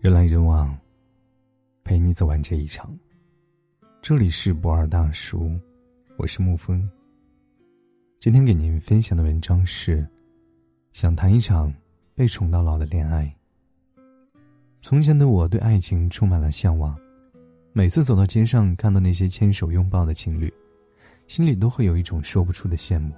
[0.00, 0.78] 人来人往，
[1.82, 2.96] 陪你走完这一场。
[4.00, 5.58] 这里是博尔大叔，
[6.16, 6.88] 我是沐风。
[8.20, 10.06] 今天给您分享的文章是：
[10.92, 11.74] 想谈一场
[12.14, 13.34] 被宠到老的恋爱。
[14.82, 16.96] 从前的我对爱情充满了向往，
[17.72, 20.52] 每次走到街上看到那些牵手拥抱的情侣，
[21.26, 23.12] 心里都会有一种说不出的羡慕，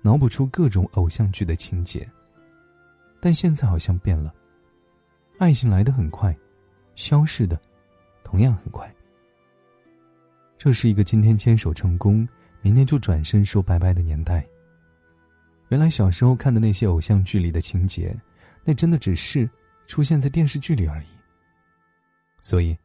[0.00, 2.08] 脑补出各种偶像剧的情节。
[3.20, 4.34] 但现在好像变了，
[5.40, 6.36] 爱情来得很快，
[6.96, 7.58] 消逝的
[8.22, 8.94] 同样很快。
[10.58, 12.28] 这是一个今天牵手成功，
[12.60, 14.46] 明天就转身说拜拜的年代。
[15.70, 18.14] 原来小时候看的那些偶像剧里的情节，
[18.66, 19.48] 那真的只是
[19.86, 21.06] 出现在电视剧里而已。
[22.42, 22.76] 所以，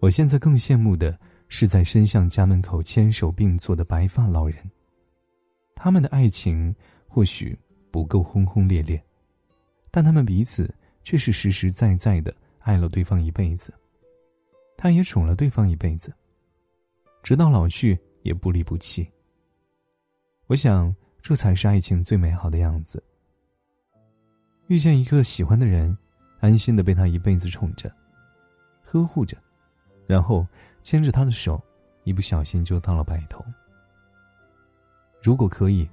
[0.00, 1.16] 我现在更羡慕的
[1.46, 4.58] 是在伸向家门口牵手并坐的白发老人。
[5.76, 6.74] 他们的爱情
[7.06, 7.56] 或许
[7.92, 9.00] 不够轰轰烈烈。
[9.92, 10.74] 但他们彼此
[11.04, 13.72] 却是实实在在的爱了对方一辈子，
[14.76, 16.12] 他也宠了对方一辈子，
[17.22, 19.08] 直到老去也不离不弃。
[20.46, 23.00] 我想，这才是爱情最美好的样子。
[24.66, 25.96] 遇见一个喜欢的人，
[26.40, 27.94] 安心的被他一辈子宠着、
[28.82, 29.36] 呵护着，
[30.06, 30.46] 然后
[30.82, 31.62] 牵着他的手，
[32.02, 33.44] 一不小心就到了白头。
[35.22, 35.88] 如果可以，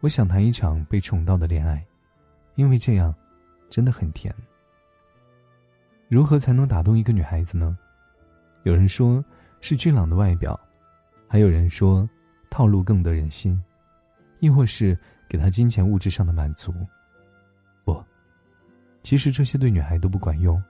[0.00, 1.84] 我想谈一场被宠到的恋爱。
[2.56, 3.14] 因为这样，
[3.70, 4.34] 真的很甜。
[6.08, 7.78] 如何才能打动一个女孩子呢？
[8.64, 9.24] 有人说
[9.60, 10.58] 是俊朗的外表，
[11.26, 12.06] 还有人说
[12.50, 13.62] 套路更得人心，
[14.40, 14.98] 亦或是
[15.28, 16.74] 给她金钱物质上的满足。
[17.84, 18.04] 不，
[19.02, 20.62] 其实这些对女孩都不管用。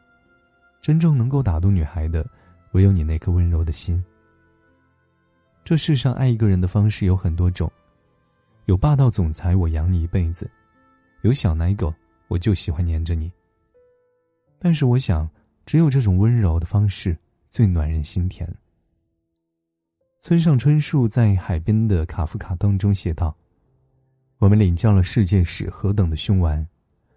[0.80, 2.24] 真正能够打动女孩的，
[2.72, 4.02] 唯有你那颗温柔的心。
[5.64, 7.70] 这世上爱一个人的方式有很多种，
[8.66, 10.50] 有霸道总裁，我养你一辈子。
[11.22, 11.92] 有小奶狗，
[12.30, 13.30] 我就喜欢黏着你。
[14.56, 15.28] 但是我想，
[15.66, 17.16] 只有这种温柔的方式
[17.50, 18.48] 最暖人心田。
[20.20, 23.36] 村上春树在《海边的卡夫卡》当中写道
[24.38, 26.64] ：“我们领教了世界是何等的凶顽，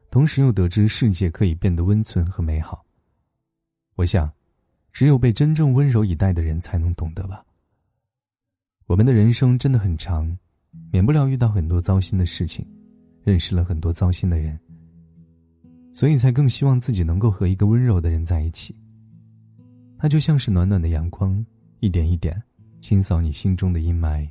[0.09, 2.83] 同时又得知世界可以变得温存和美好。”
[3.95, 4.31] 我想，
[4.91, 7.45] 只有被真正温柔以待的人才能懂得吧。
[8.87, 10.35] 我们的人生真的很长，
[10.91, 12.67] 免不了遇到很多糟心的事情。
[13.25, 14.59] 认识了很多糟心的人，
[15.93, 18.75] 所以才更希望自己能够和一个温柔的人在一起。
[19.97, 21.45] 他就像是暖暖的阳光，
[21.79, 22.41] 一点一点
[22.81, 24.27] 清扫你心中的阴霾。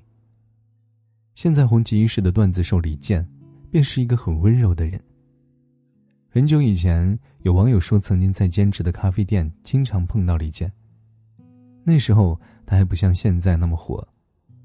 [1.35, 3.27] 现在红极一时的段子手李健，
[3.71, 5.01] 便是一个很温柔的人。
[6.29, 10.71] 很久以前，有网友说曾经在兼职的咖啡店经常碰到李健。
[11.85, 14.07] 那时候他还不像现在那么火，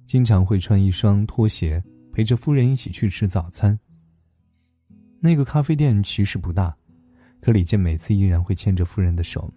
[0.05, 1.81] 经常会穿一双拖鞋
[2.11, 3.77] 陪着夫人一起去吃早餐。
[5.19, 6.75] 那个咖啡店其实不大，
[7.47, 9.49] 可李健每次依然会牵着夫人的手。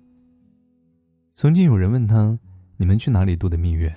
[1.35, 2.39] 曾经有人问他
[2.79, 3.93] ：“你们去哪里度的蜜月？”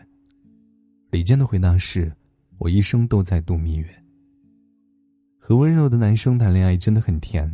[1.14, 2.12] 李健的回答是
[2.58, 3.88] ：“我一生都在度蜜月。”
[5.38, 7.48] 和温柔的男生谈恋爱真的很甜，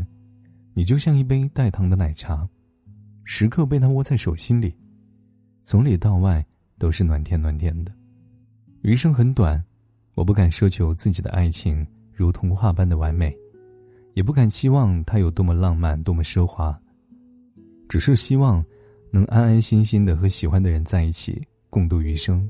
[0.73, 2.47] 你就像一杯带糖的奶茶，
[3.25, 4.73] 时刻被他握在手心里，
[5.65, 6.41] 从里到外
[6.77, 7.91] 都是暖甜暖甜的。
[8.83, 9.61] 余生很短，
[10.13, 13.37] 我不敢奢求自己的爱情如童话般的完美。
[14.19, 16.77] 也不敢期望他有多么浪漫，多么奢华，
[17.87, 18.61] 只是希望
[19.11, 22.45] 能安安心心的和喜欢的人在一起，共度余生，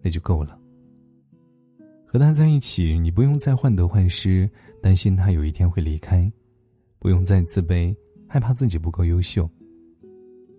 [0.00, 0.56] 那就够了。
[2.06, 4.48] 和他在一起，你不用再患得患失，
[4.80, 6.32] 担心他有一天会离开，
[7.00, 7.92] 不用再自卑，
[8.28, 9.50] 害怕自己不够优秀。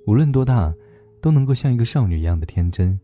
[0.06, 0.76] 无论多大，
[1.22, 3.00] 都能够像一个少女一样的天真，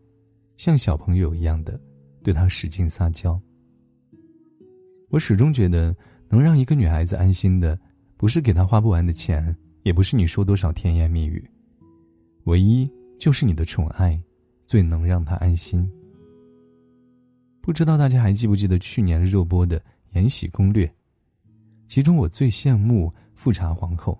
[0.58, 1.80] 像小朋友一样的
[2.22, 3.40] 对他使劲撒娇。
[5.08, 5.96] 我始终觉得。
[6.30, 7.76] 能让一个女孩子安心的，
[8.16, 11.44] 不是给她花不完的钱，也不是你说多少甜言蜜语，
[12.44, 14.18] 唯一就是你的宠爱，
[14.64, 15.90] 最能让她安心。
[17.60, 19.78] 不知道大家还记不记得去年热播的
[20.12, 20.86] 《延禧攻略》，
[21.88, 24.16] 其中我最羡慕富察皇后，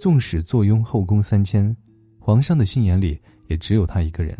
[0.00, 1.76] 纵使坐拥后宫三千，
[2.18, 4.36] 皇上的心眼里也只有她一个人。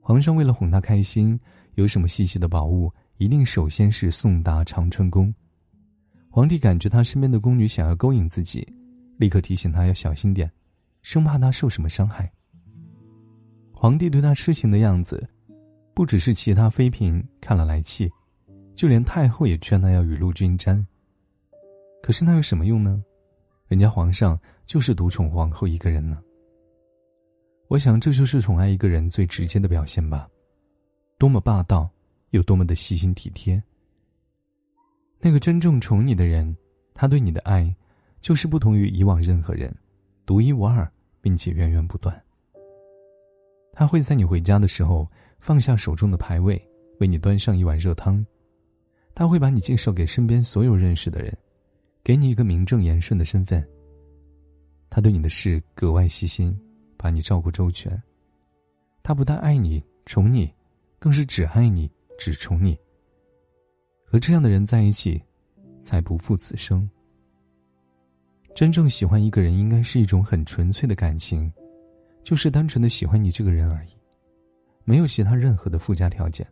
[0.00, 1.38] 皇上为了哄她开心，
[1.74, 2.88] 有什么细细的宝物？
[3.16, 5.32] 一定首先是送达长春宫。
[6.28, 8.66] 皇帝感觉他身边的宫女想要勾引自己，
[9.18, 10.50] 立刻提醒他要小心点，
[11.02, 12.30] 生怕他受什么伤害。
[13.72, 15.24] 皇帝对他痴情的样子，
[15.94, 18.10] 不只是其他妃嫔看了来气，
[18.74, 20.84] 就连太后也劝他要雨露均沾。
[22.02, 23.02] 可是那有什么用呢？
[23.68, 26.20] 人家皇上就是独宠皇后一个人呢。
[27.68, 30.28] 我想这就是宠爱一个人最直接的表现吧，
[31.16, 31.88] 多么霸道！
[32.34, 33.62] 有多么的细心体贴。
[35.20, 36.54] 那个真正宠你的人，
[36.92, 37.74] 他对你的爱，
[38.20, 39.72] 就是不同于以往任何人，
[40.26, 40.90] 独一无二，
[41.20, 42.20] 并且源源不断。
[43.72, 45.08] 他会在你回家的时候
[45.38, 46.60] 放下手中的牌位，
[46.98, 48.24] 为你端上一碗热汤。
[49.14, 51.32] 他会把你介绍给身边所有认识的人，
[52.02, 53.64] 给你一个名正言顺的身份。
[54.90, 56.56] 他对你的事格外细心，
[56.96, 58.00] 把你照顾周全。
[59.04, 60.52] 他不但爱你、宠你，
[60.98, 62.78] 更是只爱你、只宠你。
[64.04, 65.22] 和这样的人在一起，
[65.82, 66.88] 才不负此生。
[68.54, 71.52] 真正喜欢一个人，应该是一种很纯粹的感情，
[72.22, 73.88] 就是单纯的喜欢你这个人而已，
[74.84, 76.46] 没有其他任何的附加条件。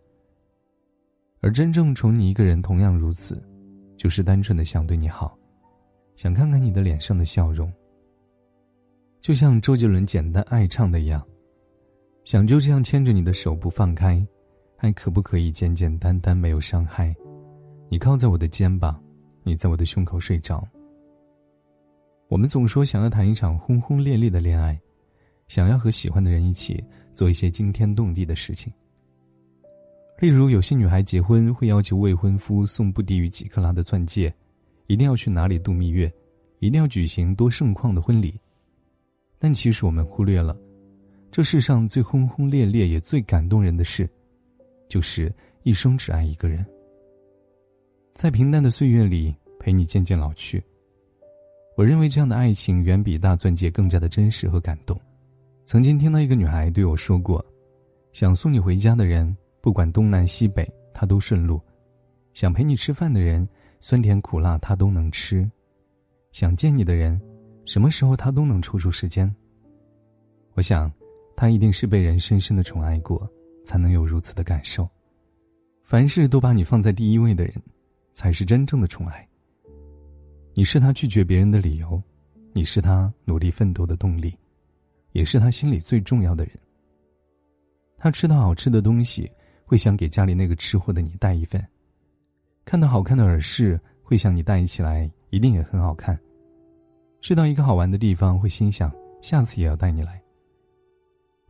[1.40, 3.40] 而真正宠你一个人，同样如此，
[3.96, 5.38] 就是单纯的想对你好，
[6.16, 7.72] 想看看你的脸上的笑容。
[9.20, 11.24] 就像周杰伦简单爱唱的一样，
[12.24, 14.26] 想就这样牵着你的手不放开，
[14.82, 17.14] 还可不可以简简单单没有伤害？
[17.88, 19.00] 你靠在我的肩膀，
[19.44, 20.66] 你在我的胸口睡着。
[22.26, 24.76] 我们总说想要谈一场轰轰烈烈的恋爱，
[25.46, 26.84] 想要和喜欢的人一起
[27.14, 28.72] 做一些惊天动地的事情。
[30.18, 34.34] 例如，有些女孩结婚会要求未婚夫送不低于几克拉的钻戒，
[34.88, 36.12] 一定要去哪里度蜜月，
[36.58, 38.34] 一定要举行多盛况的婚礼。
[39.38, 40.58] 但其实我们忽略了，
[41.30, 44.10] 这世上最轰轰烈烈也最感动人的事，
[44.92, 46.62] 就是一生只爱一个人。
[48.12, 50.62] 在平淡的岁月里陪你渐渐老去。
[51.78, 55.00] 我认为这样的爱情远比大钻戒更加的真实和感动。
[55.64, 57.42] 曾经听到一个女孩对我说过
[58.12, 61.58] ：“想送你回家的人，不管东南西北，他都顺路；
[62.34, 63.48] 想陪你吃饭的人，
[63.80, 65.48] 酸甜苦辣他都能吃；
[66.32, 67.18] 想见你的人，
[67.64, 69.34] 什么时候他都能抽出时间。”
[70.52, 70.92] 我想，
[71.34, 73.26] 他一定是被人深深的宠爱过，
[73.64, 74.88] 才能有如此的感受。
[75.82, 77.54] 凡事都把你放在第一位的人。
[78.14, 79.26] 才是真正的宠爱。
[80.52, 81.98] 你是他拒绝别人的理由，
[82.52, 84.36] 你是他努力奋斗的动力，
[85.12, 86.52] 也是他心里最重要的人。
[87.96, 89.32] 他吃到好吃的东西，
[89.64, 91.58] 会想给家里那个吃货的你带一份；
[92.66, 96.14] 看到好看的耳饰，会想你戴起来一定也很好看；
[97.22, 98.92] 去到一个好玩的地方，会心想
[99.22, 100.21] 下次也要带你来。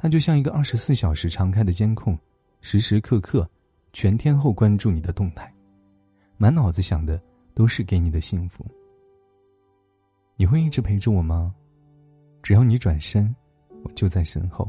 [0.02, 2.18] 他就像一个二十四小时常开的监控，
[2.60, 3.48] 时时刻刻、
[3.92, 5.48] 全天候关注你的动态。
[6.36, 7.22] 满脑子想的
[7.54, 8.66] 都是给你的幸福。
[10.34, 11.54] 你会一直陪着我吗？
[12.42, 13.32] 只要你转身，
[13.84, 14.68] 我就在身后。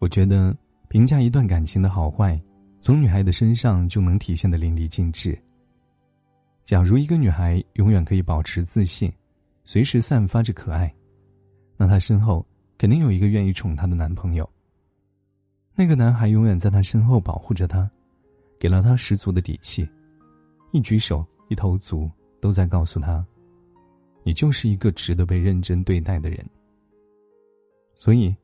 [0.00, 0.54] 我觉得
[0.88, 2.38] 评价一段感情的好坏，
[2.82, 5.36] 从女孩的身上就能体现的淋漓尽致。
[6.66, 9.10] 假如一个女孩永远可以保持自信，
[9.64, 10.94] 随时散发着可爱，
[11.78, 12.44] 那她身后
[12.78, 14.48] 肯定有一个愿意宠她的男朋友。
[15.74, 17.90] 那个男孩永远在她身后保护着她，
[18.58, 19.86] 给了她十足的底气。
[20.70, 22.10] 一举手一投足
[22.40, 23.24] 都在告诉她，
[24.22, 26.38] 你就是一个值得被认真对待的人。
[27.94, 28.34] 所以，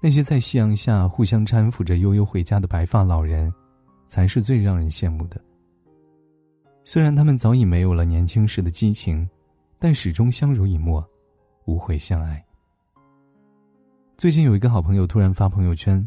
[0.00, 3.52] 那些在夕阳下互相搀扶着悠悠回家的白发老人，
[4.06, 5.40] 才是最让人羡慕的。
[6.84, 9.28] 虽然他们早已没有了年轻时的激情，
[9.78, 11.04] 但始终相濡以沫，
[11.64, 12.44] 无悔相爱。
[14.16, 16.06] 最近有一个好朋友突然发朋友圈，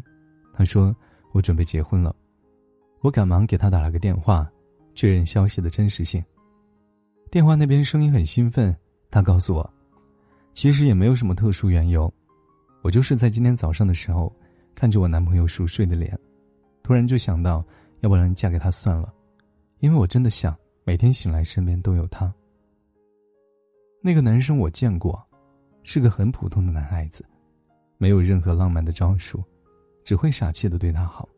[0.52, 0.94] 他说
[1.32, 2.14] ：“我准备结婚了。”
[3.02, 4.50] 我赶忙给他打了个电话。
[4.96, 6.24] 确认消息的真实性。
[7.30, 8.74] 电话那边声音很兴奋，
[9.10, 9.74] 他告诉我，
[10.54, 12.10] 其实也没有什么特殊缘由，
[12.80, 14.34] 我就是在今天早上的时候，
[14.74, 16.18] 看着我男朋友熟睡的脸，
[16.82, 17.62] 突然就想到，
[18.00, 19.12] 要不然嫁给他算了，
[19.80, 22.32] 因为我真的想每天醒来身边都有他。
[24.00, 25.22] 那个男生我见过，
[25.82, 27.22] 是个很普通的男孩子，
[27.98, 29.42] 没有任何浪漫的招数，
[30.04, 31.28] 只会傻气的对他好。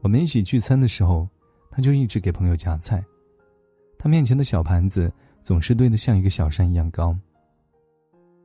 [0.00, 1.28] 我们一起聚餐的时候。
[1.70, 3.04] 他就一直给朋友夹菜，
[3.96, 5.12] 他面前的小盘子
[5.42, 7.16] 总是堆得像一个小山一样高。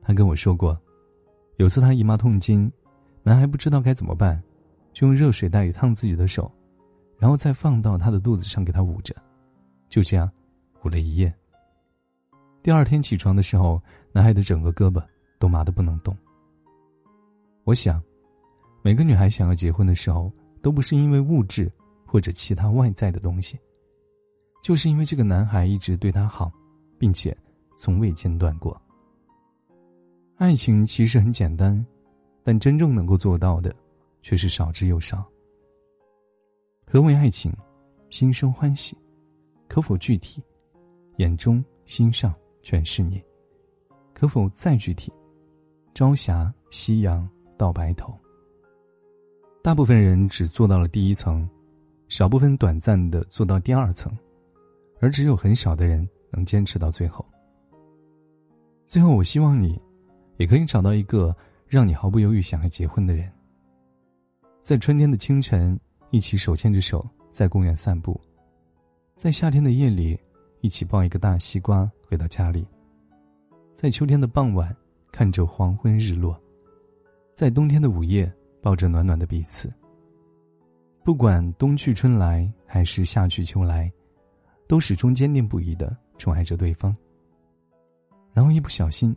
[0.00, 0.80] 他跟我说过，
[1.56, 2.70] 有次他姨妈痛经，
[3.24, 4.40] 男孩不知道该怎么办，
[4.92, 6.48] 就用热水袋烫自己的手，
[7.18, 9.12] 然后再放到他的肚子上给他捂着，
[9.88, 10.30] 就这样
[10.84, 11.34] 捂了一夜。
[12.62, 13.82] 第二天起床的时候，
[14.12, 15.02] 男孩的整个胳膊
[15.40, 16.16] 都麻得不能动。
[17.64, 18.02] 我想，
[18.82, 21.70] 每个女孩想要结婚的时候，都不是因为物质。
[22.06, 23.58] 或者其他外在的东西，
[24.62, 26.48] 就是因为这个男孩一直对她好，
[26.96, 27.36] 并且
[27.76, 28.80] 从未间断过。
[30.36, 31.84] 爱情其实很简单，
[32.44, 33.74] 但真正能够做到的，
[34.22, 35.28] 却是少之又少。
[36.86, 37.52] 何为爱情？
[38.10, 38.96] 心生欢喜，
[39.66, 40.40] 可否具体？
[41.16, 43.20] 眼中心上全是你，
[44.12, 45.12] 可否再具体？
[45.94, 48.14] 朝霞夕阳到白头。
[49.62, 51.48] 大部分人只做到了第一层。
[52.06, 54.16] 少部分短暂的做到第二层，
[55.00, 57.24] 而只有很少的人能坚持到最后。
[58.86, 59.80] 最后，我希望你
[60.36, 61.34] 也可以找到一个
[61.66, 63.28] 让你毫不犹豫想要结婚的人。
[64.62, 65.80] 在春天的清晨，
[66.10, 68.12] 一起手牵着手在公园散步；
[69.16, 70.16] 在夏天的夜里，
[70.60, 72.64] 一起抱一个大西瓜回到家里；
[73.74, 74.76] 在秋天的傍晚，
[75.10, 76.38] 看着黄昏日落；
[77.34, 79.72] 在冬天的午夜，抱着暖暖的彼此。
[81.02, 83.92] 不管冬去春来还是夏去秋来，
[84.68, 86.96] 都始终坚定不移的宠爱着对方。
[88.32, 89.14] 然后一不小心，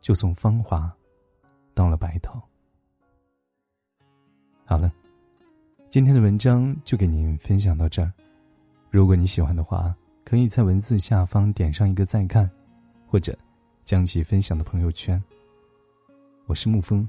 [0.00, 0.96] 就从芳华
[1.74, 2.40] 到了白头。
[4.64, 4.92] 好了，
[5.88, 8.12] 今天的文章就给您分享到这儿。
[8.90, 9.92] 如果你喜欢的话，
[10.24, 12.48] 可以在文字下方点上一个再看，
[13.08, 13.36] 或者
[13.84, 15.20] 将其分享到朋友圈。
[16.46, 17.08] 我是沐风，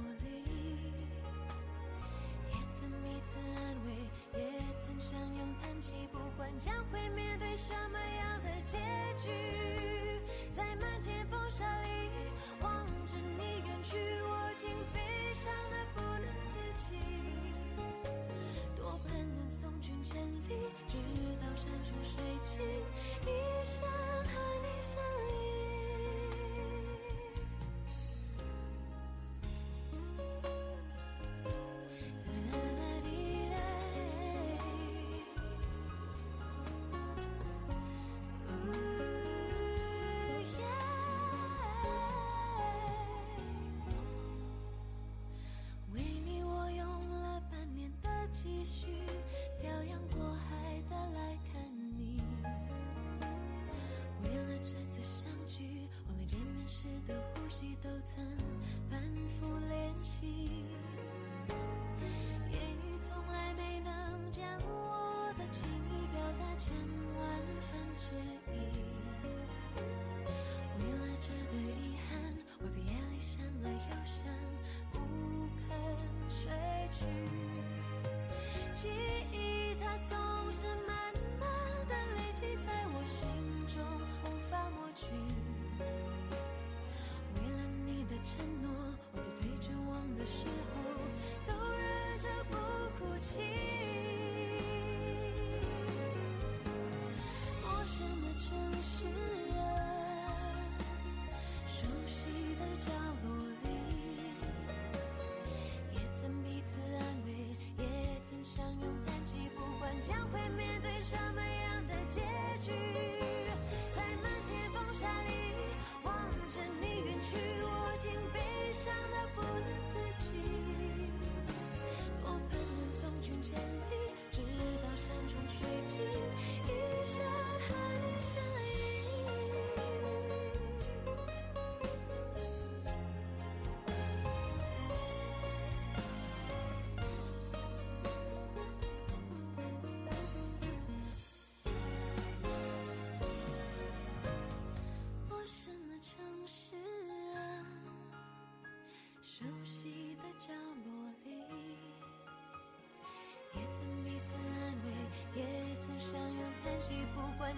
[3.29, 4.41] 曾安慰，也
[4.79, 8.77] 曾相拥，叹气，不管将会面对什么样的结
[9.21, 9.29] 局？
[10.55, 12.09] 在漫天风沙里
[12.61, 17.20] 望着你远去，我竟悲伤的不能自己。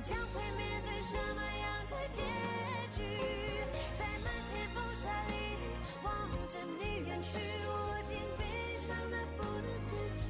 [0.04, 2.22] 将会面对什么样的结
[2.96, 2.98] 局，
[4.00, 5.34] 在漫天风沙里
[6.04, 6.12] 望
[6.50, 7.70] 着你远去，我
[8.08, 8.42] 竟悲
[8.86, 10.24] 伤的不能自己。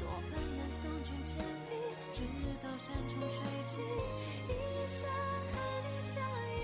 [0.00, 1.72] 多盼能送君千里，
[2.14, 2.16] 直
[2.62, 3.74] 到山穷水尽，
[4.48, 4.50] 一
[4.86, 4.98] 生
[5.52, 5.54] 和
[5.84, 6.14] 你相
[6.54, 6.56] 依。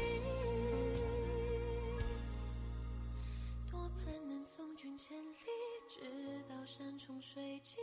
[3.71, 5.25] 多盼能送君千里，
[5.89, 6.01] 直
[6.49, 6.53] 到。
[6.65, 7.83] 山穷水尽。